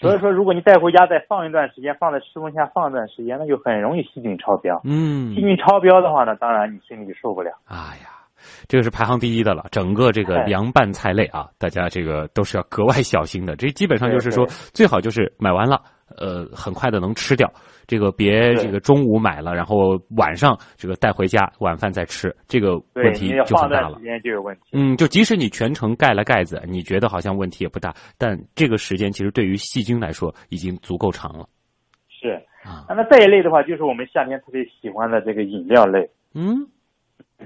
[0.00, 4.80] 所以说，如果你带回家再放一段时间，放在室温下放一段时间，那就很容易细菌超标。
[4.84, 7.50] 嗯，细菌超标的话呢，当然你身体就受不了。
[7.66, 8.10] 哎呀，
[8.68, 9.66] 这个是排行第一的了。
[9.72, 13.56] 整个这个凉拌菜类啊，大家这个都是要格外小心的。
[13.56, 15.82] 这基本上就是说，最好就是买完了，
[16.20, 17.50] 呃，很快的能吃掉。
[17.86, 23.98] 这个别这个中午买了，然后晚上这个带回家，晚饭再吃，这个问题就很大了。
[23.98, 24.62] 时间就有问题。
[24.72, 31.48] 嗯，就即使你全程盖了盖子，你觉得好像问题也不大，但这个时间其实对于细菌来说已经足够长了。
[32.10, 32.28] 是
[32.62, 36.10] 啊，那么这一类的话，就是我们夏天特别喜欢的这个饮料类。
[36.34, 36.66] 嗯，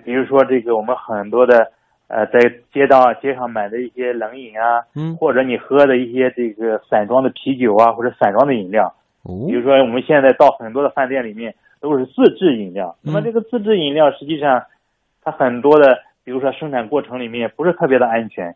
[0.04, 1.70] 比如说这个我们很多的
[2.12, 2.38] 呃，在
[2.74, 8.94] 街道街上买的一些冷饮啊，嗯，或者你喝的一些这个散装的啤酒啊，或者散装的饮料。
[9.22, 14.62] 哦，比如说我们现在到很多的饭店里面都是自制饮料，那么这个自制饮料实际上
[15.22, 18.54] 它很多的，比如说生产过程里面不是特别的安全，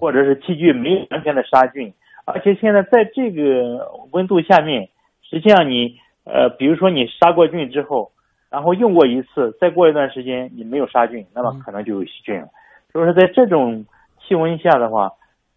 [0.00, 4.88] 或者是器具没有完全的杀菌，而且现在在这个温度下面，
[5.22, 8.10] 实际上你呃，比如说你杀过菌之后，
[8.50, 12.48] 然后用过一次，再过一段时间你没有杀菌，那么可能就有细菌了。
[12.96, 13.84] 所以说在这种
[14.26, 15.10] 气温下的话，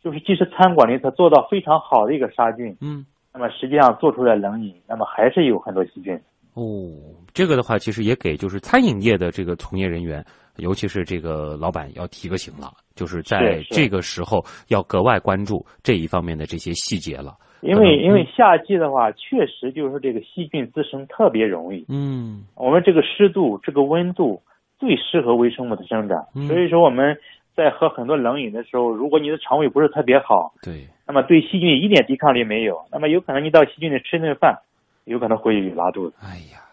[0.04, 3.06] 就是即使餐馆里它做到非常好的一个杀菌，嗯。
[3.32, 6.20] 那么实际上做出来冷饮，那么还是有很多细菌。
[6.56, 6.92] 哦，
[7.32, 10.26] 这个的话，其实也给就是餐饮业的这个从业人员，
[10.58, 17.38] 尤其是这个老板要提个醒了，就是在这个时候要格外关注这一方面的这些细节了。
[17.62, 21.86] 因为因为夏季的话，确实就是说这个细菌滋生特别容易。
[21.88, 24.42] 嗯，我们这个湿度、这个温度
[24.80, 27.18] 最适合微生物的生长，所以说我们。
[27.56, 34.58] 在喝很多冷饮的时候，如果你的肠胃不是特别好，对，那么对细菌一点抵抗力没有，那么有可能你到细菌里吃顿饭，
[35.04, 36.16] 有可能会拉肚子。
[36.22, 36.64] 哎呀，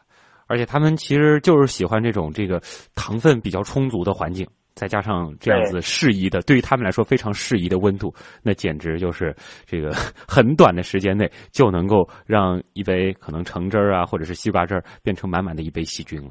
[0.47, 2.61] 而且他们其实就是喜欢这种这个
[2.95, 9.91] 糖分比较充足的环境，再加上这样子适宜的，对于他们来说非常适宜的温度，那简直就是这个
[10.29, 16.31] 很短的时间内就能够让一杯可能橙汁儿啊，或者是西瓜汁儿变成满满的一杯细菌了。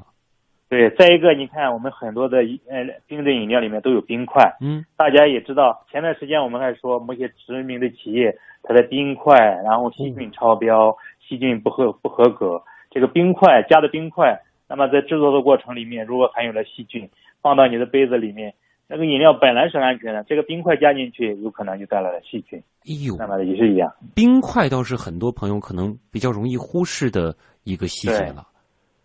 [0.68, 14.36] 对，再一个，你看我们很多的呃冰镇饮料里面都有冰块，嗯，大家也知道，前段时间我们还说某些知名的企业它的冰块，然后细菌超标，细菌不合不合格，这个冰块加的冰块，
[14.68, 17.08] 那么在制作的过程里面，如果含有了细菌，
[17.40, 18.52] 放到你的杯子里面，
[18.88, 22.58] 那个饮料本来是安全的，这个冰块加进去，有可能就带来了细菌。
[22.58, 28.44] 哎呦，那么也是一样，冰块倒是很多朋友可能比较容易忽视的一个细节了。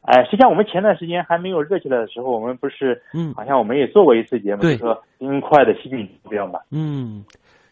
[0.02, 6.60] 哎，实际上我们前段时间还没有热起来的时候，我们不是，嗯，好像我们也做过一次节目，对，说冰块的细菌超标嘛。
[6.72, 7.24] 嗯，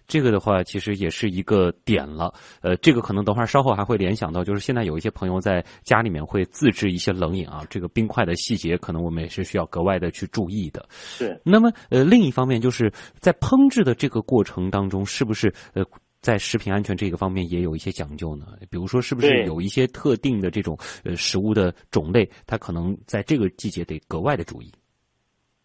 [0.07, 2.31] 这个的话其实也是一个点了。
[2.61, 10.85] 呃，这个可能等会儿稍后还会联想到，就是现在有一些朋友在家里面会自制一些冷饮啊，这个冰块的细节可能我们也是需要格外的去注意的。
[10.89, 11.41] 是。
[11.43, 15.83] 那么，呃，另一方面就是在烹制的这个过程当中，是不是呃？
[16.21, 24.69] 在食品安全这个方面也有一些讲究呢，比如说是不是有一些特定的这种呃食物的种类，它可能在这个季节得格外的注意。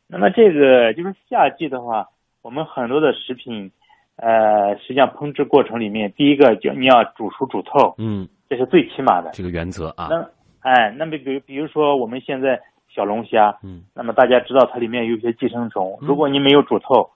[0.07, 2.07] 那么这个就是夏季的话，
[2.41, 3.69] 我们很多的食品，
[4.15, 10.07] 呃，实际上烹制过程里面，第一个就你要煮熟煮透，嗯，这是最起码的这个原则啊。
[10.09, 12.61] 那哎，那么比如比如说我们现在
[12.95, 17.11] 小龙虾，嗯，那么大家知道它里面有一些寄生虫，如果你没有煮透，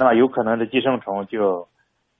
[0.00, 1.68] 那么有可能的寄生虫就。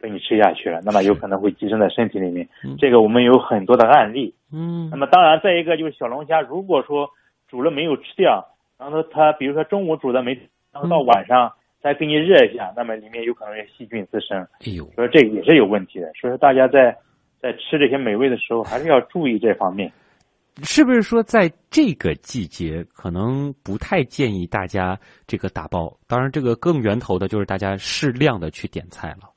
[0.01, 2.49] 被你吃下去了，那么有可能会寄生在身体里面。
[2.79, 4.35] 这个我们有很多的案例。
[4.51, 4.89] 嗯。
[4.91, 7.09] 那么当然，再一个就是小龙虾，如果说
[7.49, 8.45] 煮了没有吃掉，
[8.79, 10.33] 然后它比如说中午煮的没，
[10.73, 16.11] 然后到晚上再给你热一下，那么里面有可能有细菌滋生，哎呦，所以这个也是有问题的。
[16.21, 16.97] 所以说大家在
[17.41, 19.93] 在吃这些美味的时候，还是要注意这方面。
[20.63, 25.91] 是不是说在这个季节可能不太建议大家这个打包？
[26.07, 29.30] 当然，这个更源头的就是大家适量的去点菜了。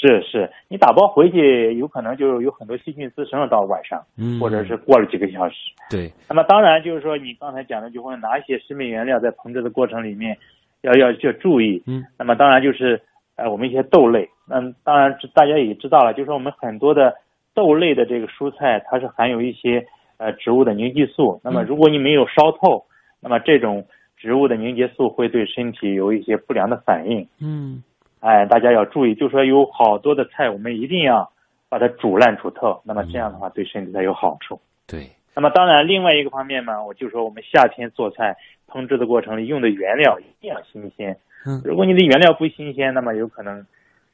[0.00, 5.56] 是是，你打包回去有可能就有很多细菌滋生了，到晚上，嗯，或者是过了几个小时。
[5.90, 6.12] 对。
[6.28, 10.38] 那么当然就是说，你刚才讲的，就会哪一些食品原料在烹制的过程里面
[10.82, 11.82] 要要去注意。
[11.88, 12.04] 嗯。
[12.16, 13.02] 那么当然就是
[13.34, 17.12] 呃，我们一些豆类，那当然大家也知道了，就是说我们很多的
[17.52, 19.84] 豆类的这个蔬菜，它是含有一些
[20.18, 21.40] 呃植物的凝集素。
[21.42, 22.84] 那么如果你没有烧透，
[23.20, 23.84] 那么这种
[24.16, 27.26] 植物的凝结素会对身体有一些不良的反应。
[27.40, 27.82] 嗯。
[28.20, 31.30] 哎，大家要注意，就说有好多的菜，我们一定要
[31.68, 34.60] 把它煮烂煮透，那么这样的话对身体才有好处。
[34.86, 35.08] 对。
[35.34, 38.36] 那么当然，另外一个方面嘛，我就说我们夏天做菜
[38.68, 41.16] 烹制的过程里用的原料一定要新鲜。
[41.46, 41.62] 嗯。
[41.64, 43.64] 如果你的原料不新鲜，那么有可能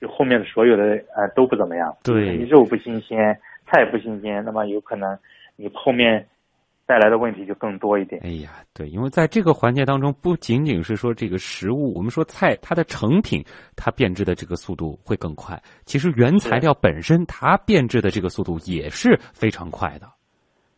[0.01, 1.97] 就后面的所有的呃都不怎么样。
[2.03, 2.37] 对。
[2.37, 5.19] 你肉不新鲜，菜不新鲜，那么有可能
[5.57, 6.27] 你后面。
[6.87, 8.21] 带来的问题就更多一点。
[8.25, 13.45] 哎呀，对，因为在这个环节当中，不仅仅是说这个食物，我们说菜它的成品，
[13.75, 15.61] 它变质的这个速度会更快。
[15.87, 20.09] 其实原材料本身它变质的这个速度也是非常快的。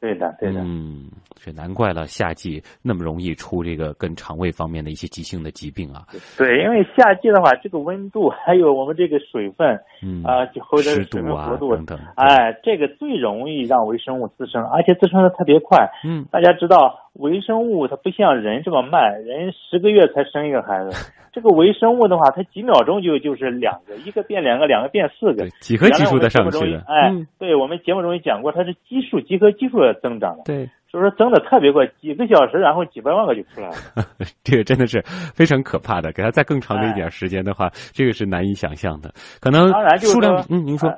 [0.07, 0.61] 对的，对的。
[0.61, 6.07] 嗯，这难怪了，夏季那么容易出这个跟肠胃方面的一些急性的疾病啊。
[6.38, 15.90] 对，因为夏季的话，这个温度还有我们这个水分，嗯啊，或者湿度啊等等，哎，这个最容易让微生物滋生，而且滋生的特别快。
[16.05, 21.12] 嗯，大家知道，微生物它不像人这么慢，人十个月才生一个孩子。
[21.37, 26.83] 这个微生物的话，它几秒钟就就是两个，一个变两个，两个变四个，几何级数的上去的。
[26.88, 30.44] 哎，对我们节目中也讲过，它是基数几何基数的增长的。
[30.46, 33.74] 对，所以说增的特别快，几个小时，然后几百万个就出来了。
[34.42, 35.02] 这个真的是
[35.35, 39.11] 非常可怕的，给它再更长的一点时间的话，这个是难以想象的。
[39.38, 40.88] 可能当然数量，嗯，您说，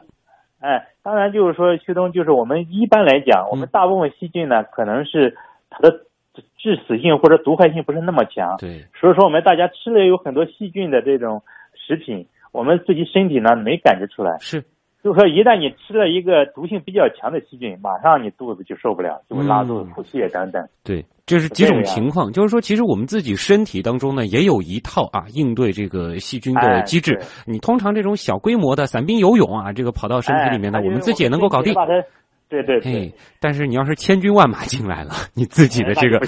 [0.61, 5.37] 哎，当然就是说，旭东就是我们一般来讲，我们大部分细菌呢，可能是
[5.69, 6.03] 它的。
[6.59, 11.41] 致死性或者毒害性不是那么强，对，所以说我们大家吃了有很多细菌的这种
[11.75, 14.61] 食品，我们自己身体呢没感觉出来，是，
[15.03, 20.61] 就是说一旦你吃了一个毒性比较强的细菌，马上你肚子就受不了，就会拉肚子、腹泻等等。
[20.83, 27.17] 对，这是几种情况，就是说其实我们自己身体当中呢也有一套啊应对这个细菌的机制。
[27.47, 31.73] 你通常这种小规模的散兵游泳啊，这个跑到身体里面呢，我们自己也能够搞定。
[32.49, 36.19] 对对对，但是你要是千军万马进来了， 你自己的这个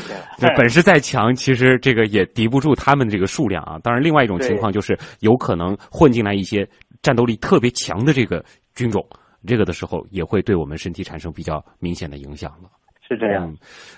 [0.56, 3.78] 本事再强，其实这个也敌不住他们这个数量啊。
[3.82, 6.68] 当然，另外一种情况就是有可能混进来一些
[7.02, 9.04] 战斗力特别强的这个军种，
[9.46, 12.68] 这个的时候也会对我们身体产生比较明显的影响了。
[13.10, 13.52] 是这样，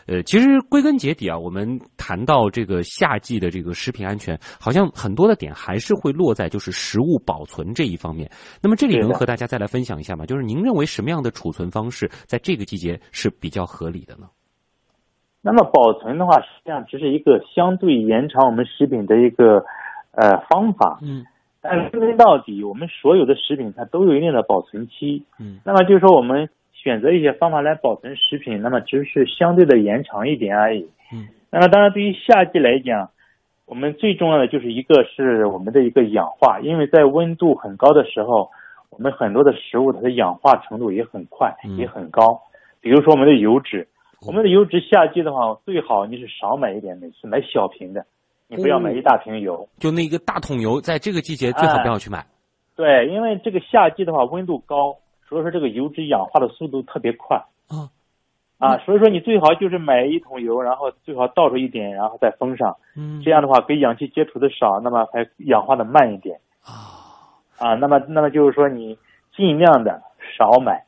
[0.07, 8.27] 呃，其实归根结底啊，我们谈到这个夏季的这个食品安全，好像很多的点还是会落在就是食物保存这一方面。
[8.63, 10.25] 那么这里能和大家再来分享一下吗？
[10.25, 14.27] 就是您认为什么样的储存方式在这个季节是比较合理的呢？
[15.43, 19.63] 那么保存的话，实际上只是一个相对延长我们食品的一个
[20.13, 21.01] 呃方法。
[21.03, 21.27] 嗯，
[21.61, 25.23] 但是归根到底，我们所有的食品它都有一定的保存期。
[25.39, 26.49] 嗯，那么就是说我们。
[26.83, 30.91] 选择一些方法来保存食品，那么只是相对的延长一点而已。
[31.13, 33.11] 嗯，那么当然，对于夏季来讲，
[33.67, 38.51] 我们最重要的就是一个是我们的一个氧化，因为在温度很高的时候，
[38.91, 42.41] 我们很多的食物它的氧化程度也很快，也很高。
[42.81, 43.87] 比如说我们的油脂，
[44.27, 48.05] 我们的油脂夏季的话，最好你是少买一点，每次买小瓶的，
[48.49, 49.69] 你不要买一大瓶油。
[49.79, 52.27] 就那个大桶油，在这个季节最好不要去买。
[52.75, 54.97] 对，因为这个夏季的话，温度高。
[55.33, 57.89] 所以说这个油脂氧化的速度特别快啊
[58.59, 62.77] 啊，所以说你最好就是买一桶油，然后最好倒出一点，然后再封上。
[62.95, 67.75] 嗯，这样的话跟氧气接触的少，那么还氧化的慢一点啊啊。
[67.77, 68.99] 那么那么就是说你
[69.35, 70.03] 尽量的
[70.37, 70.85] 少买，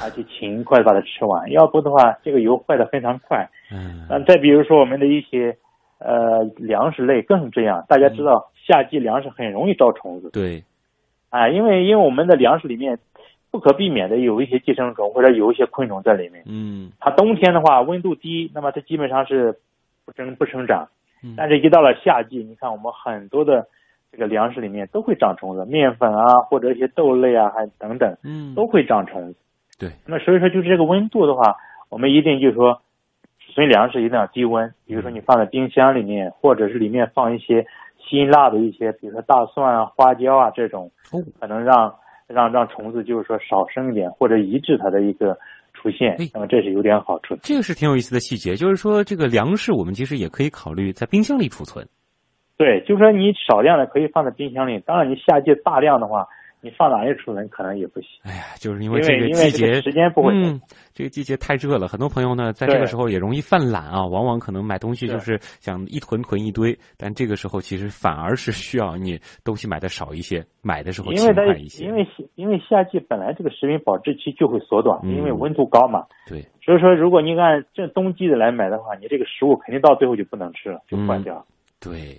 [0.00, 3.50] 而且勤快把它吃完，要不的话这个油坏的非常快。
[3.72, 5.58] 嗯，那再比如说我们的一些
[5.98, 10.30] 呃粮食类更是这样，大家知道夏季粮食很容易招虫子。
[10.30, 10.62] 对，
[11.30, 12.98] 啊，因为因为我们的粮食里面。
[13.50, 16.42] 不可避免的有一些寄生虫或者有一些昆虫在里面。
[16.46, 19.58] 嗯，它冬天的话温度低，那么它基本上是
[20.04, 20.86] 不生不生长。
[21.22, 23.66] 嗯，但是一到了夏季，你看我们很多的
[24.12, 29.38] 这个粮食里面都会长虫子，面粉啊或者一些豆类啊还等等，嗯，都会长虫子。
[29.78, 31.56] 对，那么所以说就是这个温度的话，
[31.88, 32.80] 我们一定就是说
[33.40, 37.66] 储存粮食一定要低温，比如说你放在冰箱里面，或者是里面放一些
[37.98, 40.90] 辛辣的一些，比如说大蒜啊、花椒啊这种，
[41.40, 41.94] 可能让。
[42.28, 45.36] 让让虫子就是说少生一点，或者抑制它的一个
[45.74, 47.40] 出现，那么这是有点好处的。
[47.42, 51.84] 这个是挺有意思的细节，就是说这个粮食我们其实也可以考虑在冰箱里储存。
[52.56, 56.26] 对，就是说你少量的可以放在冰箱里，当然你夏季大量的话。
[56.60, 58.08] 你放哪里储存可能也不行。
[58.24, 60.60] 哎呀，就是因为这个季节时间不会，嗯，
[60.92, 71.84] 这个季节太热了，很多朋友呢在这个时候也容易犯懒啊，往往可能买东西就是想一囤囤一堆，但这个时候其实反而是需要你东西买的少一些，买的时候勤快一些。
[71.84, 76.04] 因为因为夏季本来这个食品保质期就会缩短，因为温度高嘛。
[76.26, 76.44] 对。
[76.60, 81.42] 所以说，如果你按这冬季的来买的话，你这个食物肯定到最后就不能吃了，就坏掉。
[81.80, 82.18] 对。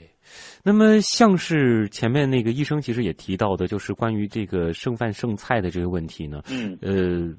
[0.64, 6.42] 那么，像是前面那个医生其实也提到的，就是关于这个剩饭剩菜的这个问题呢。
[6.52, 6.78] 嗯。
[6.82, 7.34] 呃，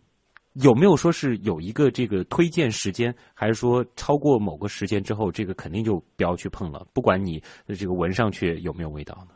[0.54, 6.84] 有没有说是有一个这个推荐时间，还是说超过某个时间之后，这个肯定就不要去碰了？
[6.92, 9.34] 不管你这个闻上去有没有味道呢？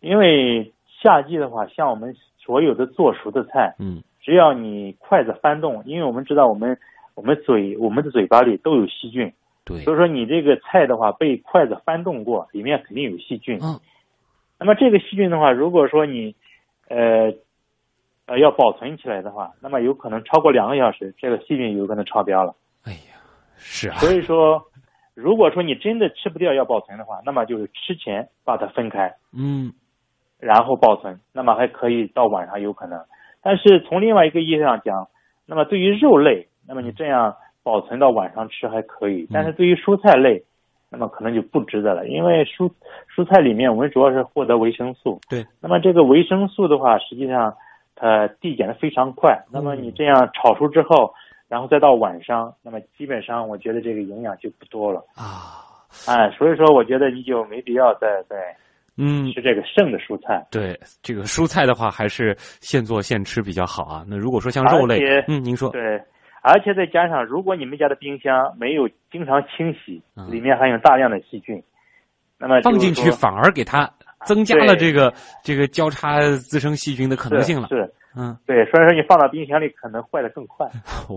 [0.00, 6.78] 因为夏季的话，像我们所有的做熟的菜，嗯，只要你筷子翻动，因为我们知道我们
[7.14, 9.32] 我们嘴我们的嘴巴里都有细菌。
[9.64, 13.60] 对，所以说你这个菜的话被筷子翻动过，里面肯定有细菌。
[13.62, 13.78] 嗯，
[14.58, 16.34] 那么这个细菌的话，如果说你，
[16.88, 17.32] 呃，
[18.26, 22.56] 呃要保存起来的话，那么有可能超过两个小时，这个细菌有可能超标了。
[22.84, 23.22] 哎呀，
[23.56, 23.94] 是啊。
[23.98, 24.60] 所以说，
[25.14, 29.72] 如果说你真的吃不掉要保存的话，那么就是吃前把它分开，嗯，
[30.40, 33.00] 然后保存，那么还可以到晚上有可能。
[33.42, 35.06] 但是从另外一个意义上讲，
[35.46, 37.36] 那么对于肉类，那么你这样。
[37.62, 40.42] 保存到晚上吃还可以，但是对于蔬菜类，
[40.90, 42.70] 那么可能就不值得了，因为蔬
[43.14, 45.20] 蔬菜里面我们主要是获得维生素。
[45.28, 47.54] 对，那么这个维生素的话，实际上
[47.94, 49.42] 它递减的非常快。
[49.50, 51.14] 那么你这样炒熟之后，
[51.48, 55.62] 然后再到晚上，那么基本上我觉得这个营养就不多了啊。
[56.08, 58.36] 哎，所以说我觉得你就没必要再再
[58.96, 60.44] 嗯吃这个剩的蔬菜。
[60.50, 64.04] 对，这个蔬菜的话还是现做现吃比较好啊。
[64.08, 64.98] 那如果说像肉类，
[65.28, 66.02] 嗯，您说对。
[66.42, 71.62] 而且再加上，如果你们家的冰箱没有经常清洗，里面含有大量的细菌，
[72.36, 73.88] 那么放进去反而给它
[74.24, 75.14] 增加了这个
[75.44, 77.68] 这个交叉滋生细菌的可能性了。
[77.68, 80.68] 是，嗯，对，所以说你放到冰箱里可能坏的更快。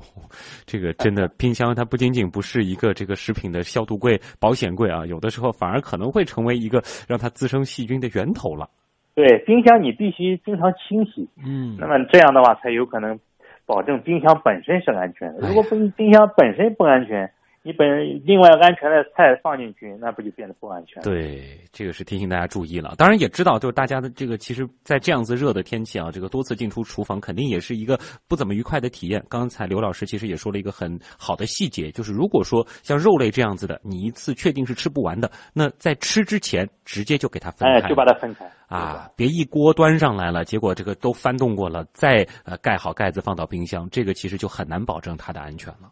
[0.68, 8.70] 这个真的，冰箱它不仅仅不是一个这个食品的消毒柜、保险柜啊，有的时候反而可能会成为一个让它滋生细菌的源头了。
[9.16, 13.20] 对，冰箱你必须经常清洗，嗯，那么这样的话才有可能。
[13.66, 15.48] 保证冰箱本身是安全的。
[15.48, 17.32] 如果冰冰箱本身不安全，
[17.66, 17.88] 你本
[18.24, 21.02] 另外安全的菜放进去，那不就变得不安全？
[21.02, 22.94] 对，这个是提醒大家注意了。
[22.96, 29.26] 当然也知道，就是大家的这个，其实，在这样子热的天气啊，这个多次进出厨房，肯定也是一个不怎么愉快的体验。
[29.28, 45.90] 刚才刘老师其实也说了一个很好的细节，就是如果说像肉类这样子的，你一次确定是吃不完的，那在吃之前直接就给它分开，就把它分开啊，别一锅端上来了，结果这个都翻动过了，再呃盖好盖子放到冰箱，这个其实就很难保证它的安全了。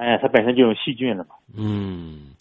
[0.00, 1.34] 哎，它本身就有细菌了嘛。
[1.54, 2.32] 嗯，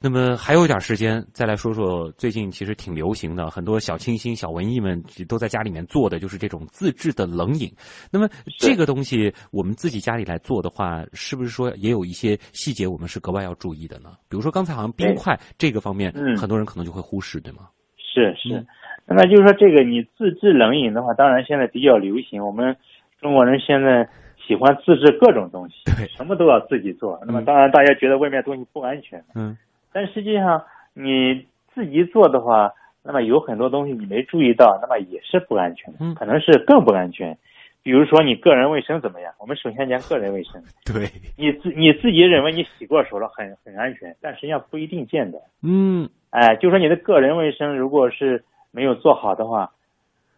[0.00, 7.70] 那么还有一点时间，再来说说最近其实挺流行的，很多小清新、小文艺们都在家里面做的就是这种自制的冷饮。
[8.10, 8.26] 那么
[8.58, 14.12] 这个东西我们自己家里来做的话，是不是说也有一些细节我们是格外要注意的呢？
[14.30, 17.68] 比如说刚才好像冰块这个方面，很多人可能就会忽视，对吗？
[17.98, 18.64] 是是，
[19.06, 22.74] 那么就是说这个你自制冷饮的话，当然现在比较流行，我们
[23.20, 24.08] 中国人现在。
[24.46, 27.18] 喜欢自制各种东西，对，什么都要自己做。
[27.26, 29.56] 那么当然，大家觉得外面东西不安全，嗯，
[29.92, 32.72] 但实际上你自己做的话，
[33.02, 37.36] 那么有很多东西你没注意到，那么也是不安全的，可能是更不安全。
[37.82, 39.32] 比如说你个人卫生怎么样？
[39.38, 40.62] 我们首先讲个人卫生。
[40.84, 45.38] 对，你自你自己认为你洗过手了，很很安全，但实际上不一定见得。
[45.62, 49.70] 嗯，哎，就说你的个人卫生如果是没有做好的话。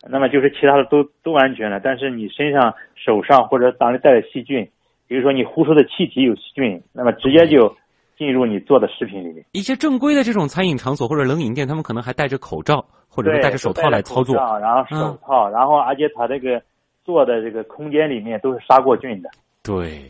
[0.09, 4.69] 那么就是其他的都都安全了，但是你身上、手上或者当里带的细菌，
[5.09, 7.75] 比如说你呼出的气体有细菌，那么直接就
[8.17, 9.45] 进入你做的食品里面。
[9.53, 16.63] 一些正规的这种餐饮场所或者冷饮店，他们可能还戴着口罩或者是戴着手套来操作，然后手套，然后而且他这个
[17.05, 19.29] 做的这个空间里面都是杀过菌的。
[19.65, 20.07] 对，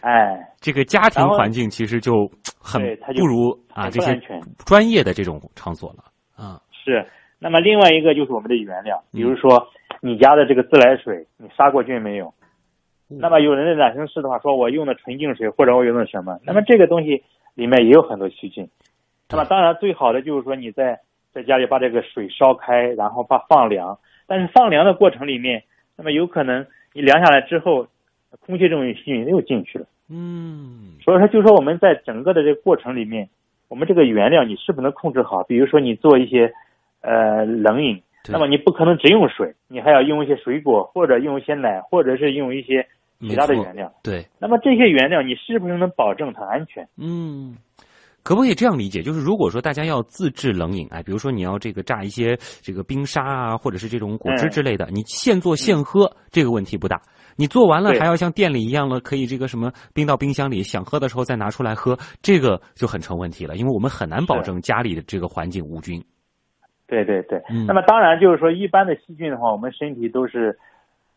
[0.00, 2.28] 哎，这个家庭环境其实就
[2.60, 2.82] 很
[3.16, 4.20] 不如啊这些
[4.66, 6.04] 专业的这种场所了
[6.34, 6.60] 啊。
[6.72, 7.06] 是。
[7.42, 9.68] 那么另外一个就是我们的原料，比如说
[10.02, 12.34] 你家的这个自来水，你杀过菌没有？
[13.08, 16.38] 那么有人的染生师的话，说我用的纯净水或者我用的什么？
[16.44, 17.24] 那么这个东西
[17.54, 18.68] 里面也有很多细菌。
[19.30, 21.00] 那么当然最好的就是说你在
[21.32, 23.98] 在家里把这个水烧开，然后把放凉。
[24.26, 25.64] 但是放凉的过程里面，
[25.96, 27.88] 那么有可能你凉下来之后，
[28.46, 29.86] 空气中有细菌又进去了。
[30.10, 30.98] 嗯。
[31.02, 33.30] 所以说，就说我们在整个的这个过程里面，
[33.68, 35.42] 我们这个原料你是不能控制好。
[35.44, 36.52] 比如说你做一些。
[37.02, 42.86] 呃，冷饮，那么你不可能只用水，你还要用一些水果，或者用一些奶，或者是用一些
[43.20, 43.92] 其他的原料。
[44.02, 46.86] 对，那么这些原料你是不是能保证它安全？
[46.96, 47.56] 嗯，
[48.22, 49.02] 可不可以这样理解？
[49.02, 57.00] 就是如果说大家要自制冷饮，哎，比如说你要这个榨一些这个冰沙啊，或者是这种果汁之类的，你现做现喝，这个问题不大。
[57.36, 66.04] 你做完了还要像店里一样了，可以这个什么冰到冰箱里，想喝的时候再拿出来喝，这个就很成问题了，因为我们很难保证家里的这个环境无菌。
[66.90, 70.58] 对对对，那么当然就是说，一般的细菌的话，我们身体都是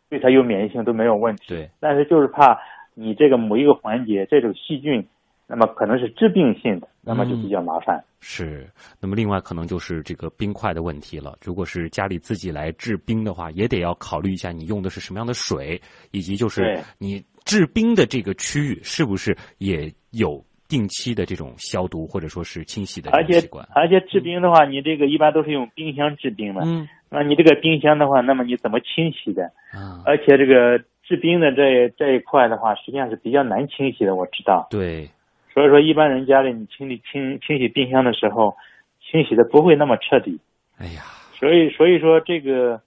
[0.10, 1.44] 对它有免疫性都没有问题。
[1.50, 2.58] 对，但是就是怕
[2.94, 5.06] 你这个某一个环节这种细菌。
[5.46, 8.02] 那么可能是致病性的，那么就比较麻烦。
[8.22, 8.66] 是，
[9.00, 11.38] 那么另外可能就是这个冰块的问题了。
[11.44, 15.80] 如果是家里自己来制冰的话，也得要考虑一下你用的是什么样的水，
[16.12, 20.44] 以及就是你制冰的这个区域是不是也有
[20.74, 23.40] 定期的这种消毒或者说是清洗的而且。
[23.76, 26.62] 而且制冰的话，你这个一般都是用冰箱制冰的。
[26.66, 26.90] 嗯。
[27.12, 29.44] 那你这个冰箱的话，那么你怎么清洗的？
[29.72, 30.02] 啊。
[30.04, 34.66] 而且这个制冰的这这一块的话，实际上是比较难清洗的，我知道。
[34.72, 35.08] 对。
[35.54, 38.56] 所以说，一般人家里你清理清清洗冰箱的时候，
[39.00, 40.40] 清洗的不会那么彻底。
[40.80, 41.04] 哎呀，
[41.38, 42.82] 所以所以说这个，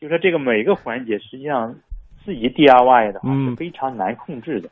[0.00, 1.74] 就说这个每个环节，实际上
[2.24, 4.70] 自己 DIY 的话是非常难控制的。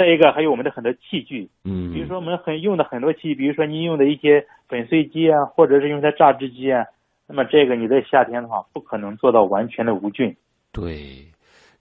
[0.00, 6.86] 再一个，还有我们的很多器具，嗯，比如说我们很用的很多器具，比如说你用的一些粉碎机啊，或者是用的榨汁机啊，
[7.28, 10.34] 那么这个你在夏天的话，不可能做到完全的无菌。
[10.72, 10.94] 对，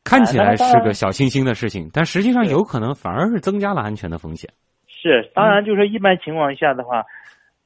[0.03, 4.49] 看起来是个小清新的事情，但实际上有可能反而是增加了安全的风险。
[4.85, 7.05] 是，当然，就是说一般情况下的话，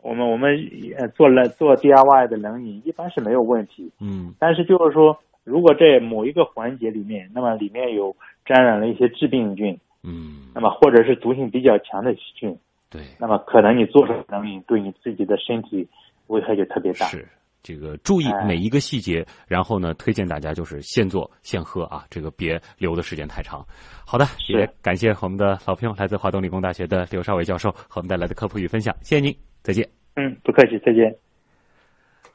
[0.04, 0.56] 我们我们
[0.99, 3.91] 呃做了做 DIY 的冷饮一般是没有问题。
[3.99, 4.36] 嗯。
[4.38, 12.58] 但是就是说，如果在某一个环节里面，那么里面有沾染了一些致病菌，嗯，那么或者是毒性比较强的细菌，
[12.89, 15.88] 对，那么可能你做出冷饮对你自己的身体
[16.28, 17.08] 危害就特别大。
[17.08, 17.28] 是。
[17.66, 23.66] 这个注意每一个细节，然后呢，推荐大家就是现做现喝啊，这个别留的时间太长。
[24.06, 29.88] 好的，也感谢我们的老朋友，来自华东理工大学的刘少伟教授和我们带来的科普与分享，谢谢您，再见。
[30.16, 31.16] 嗯，不客气，再见。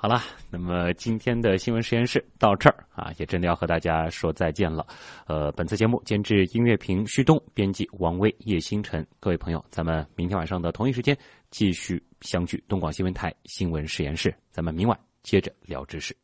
[0.00, 4.86] 好了，那么今天的新闻实验室到这儿啊，也真的要和大家说再见了。
[5.26, 11.18] 呃，本次节目监制音乐评旭东，编辑王威、叶星辰，各位朋友，咱们明天晚上的同一时间
[11.50, 14.96] 继续相聚东广新闻台新闻实验室，咱们明晚。
[15.24, 16.16] 接着聊知识。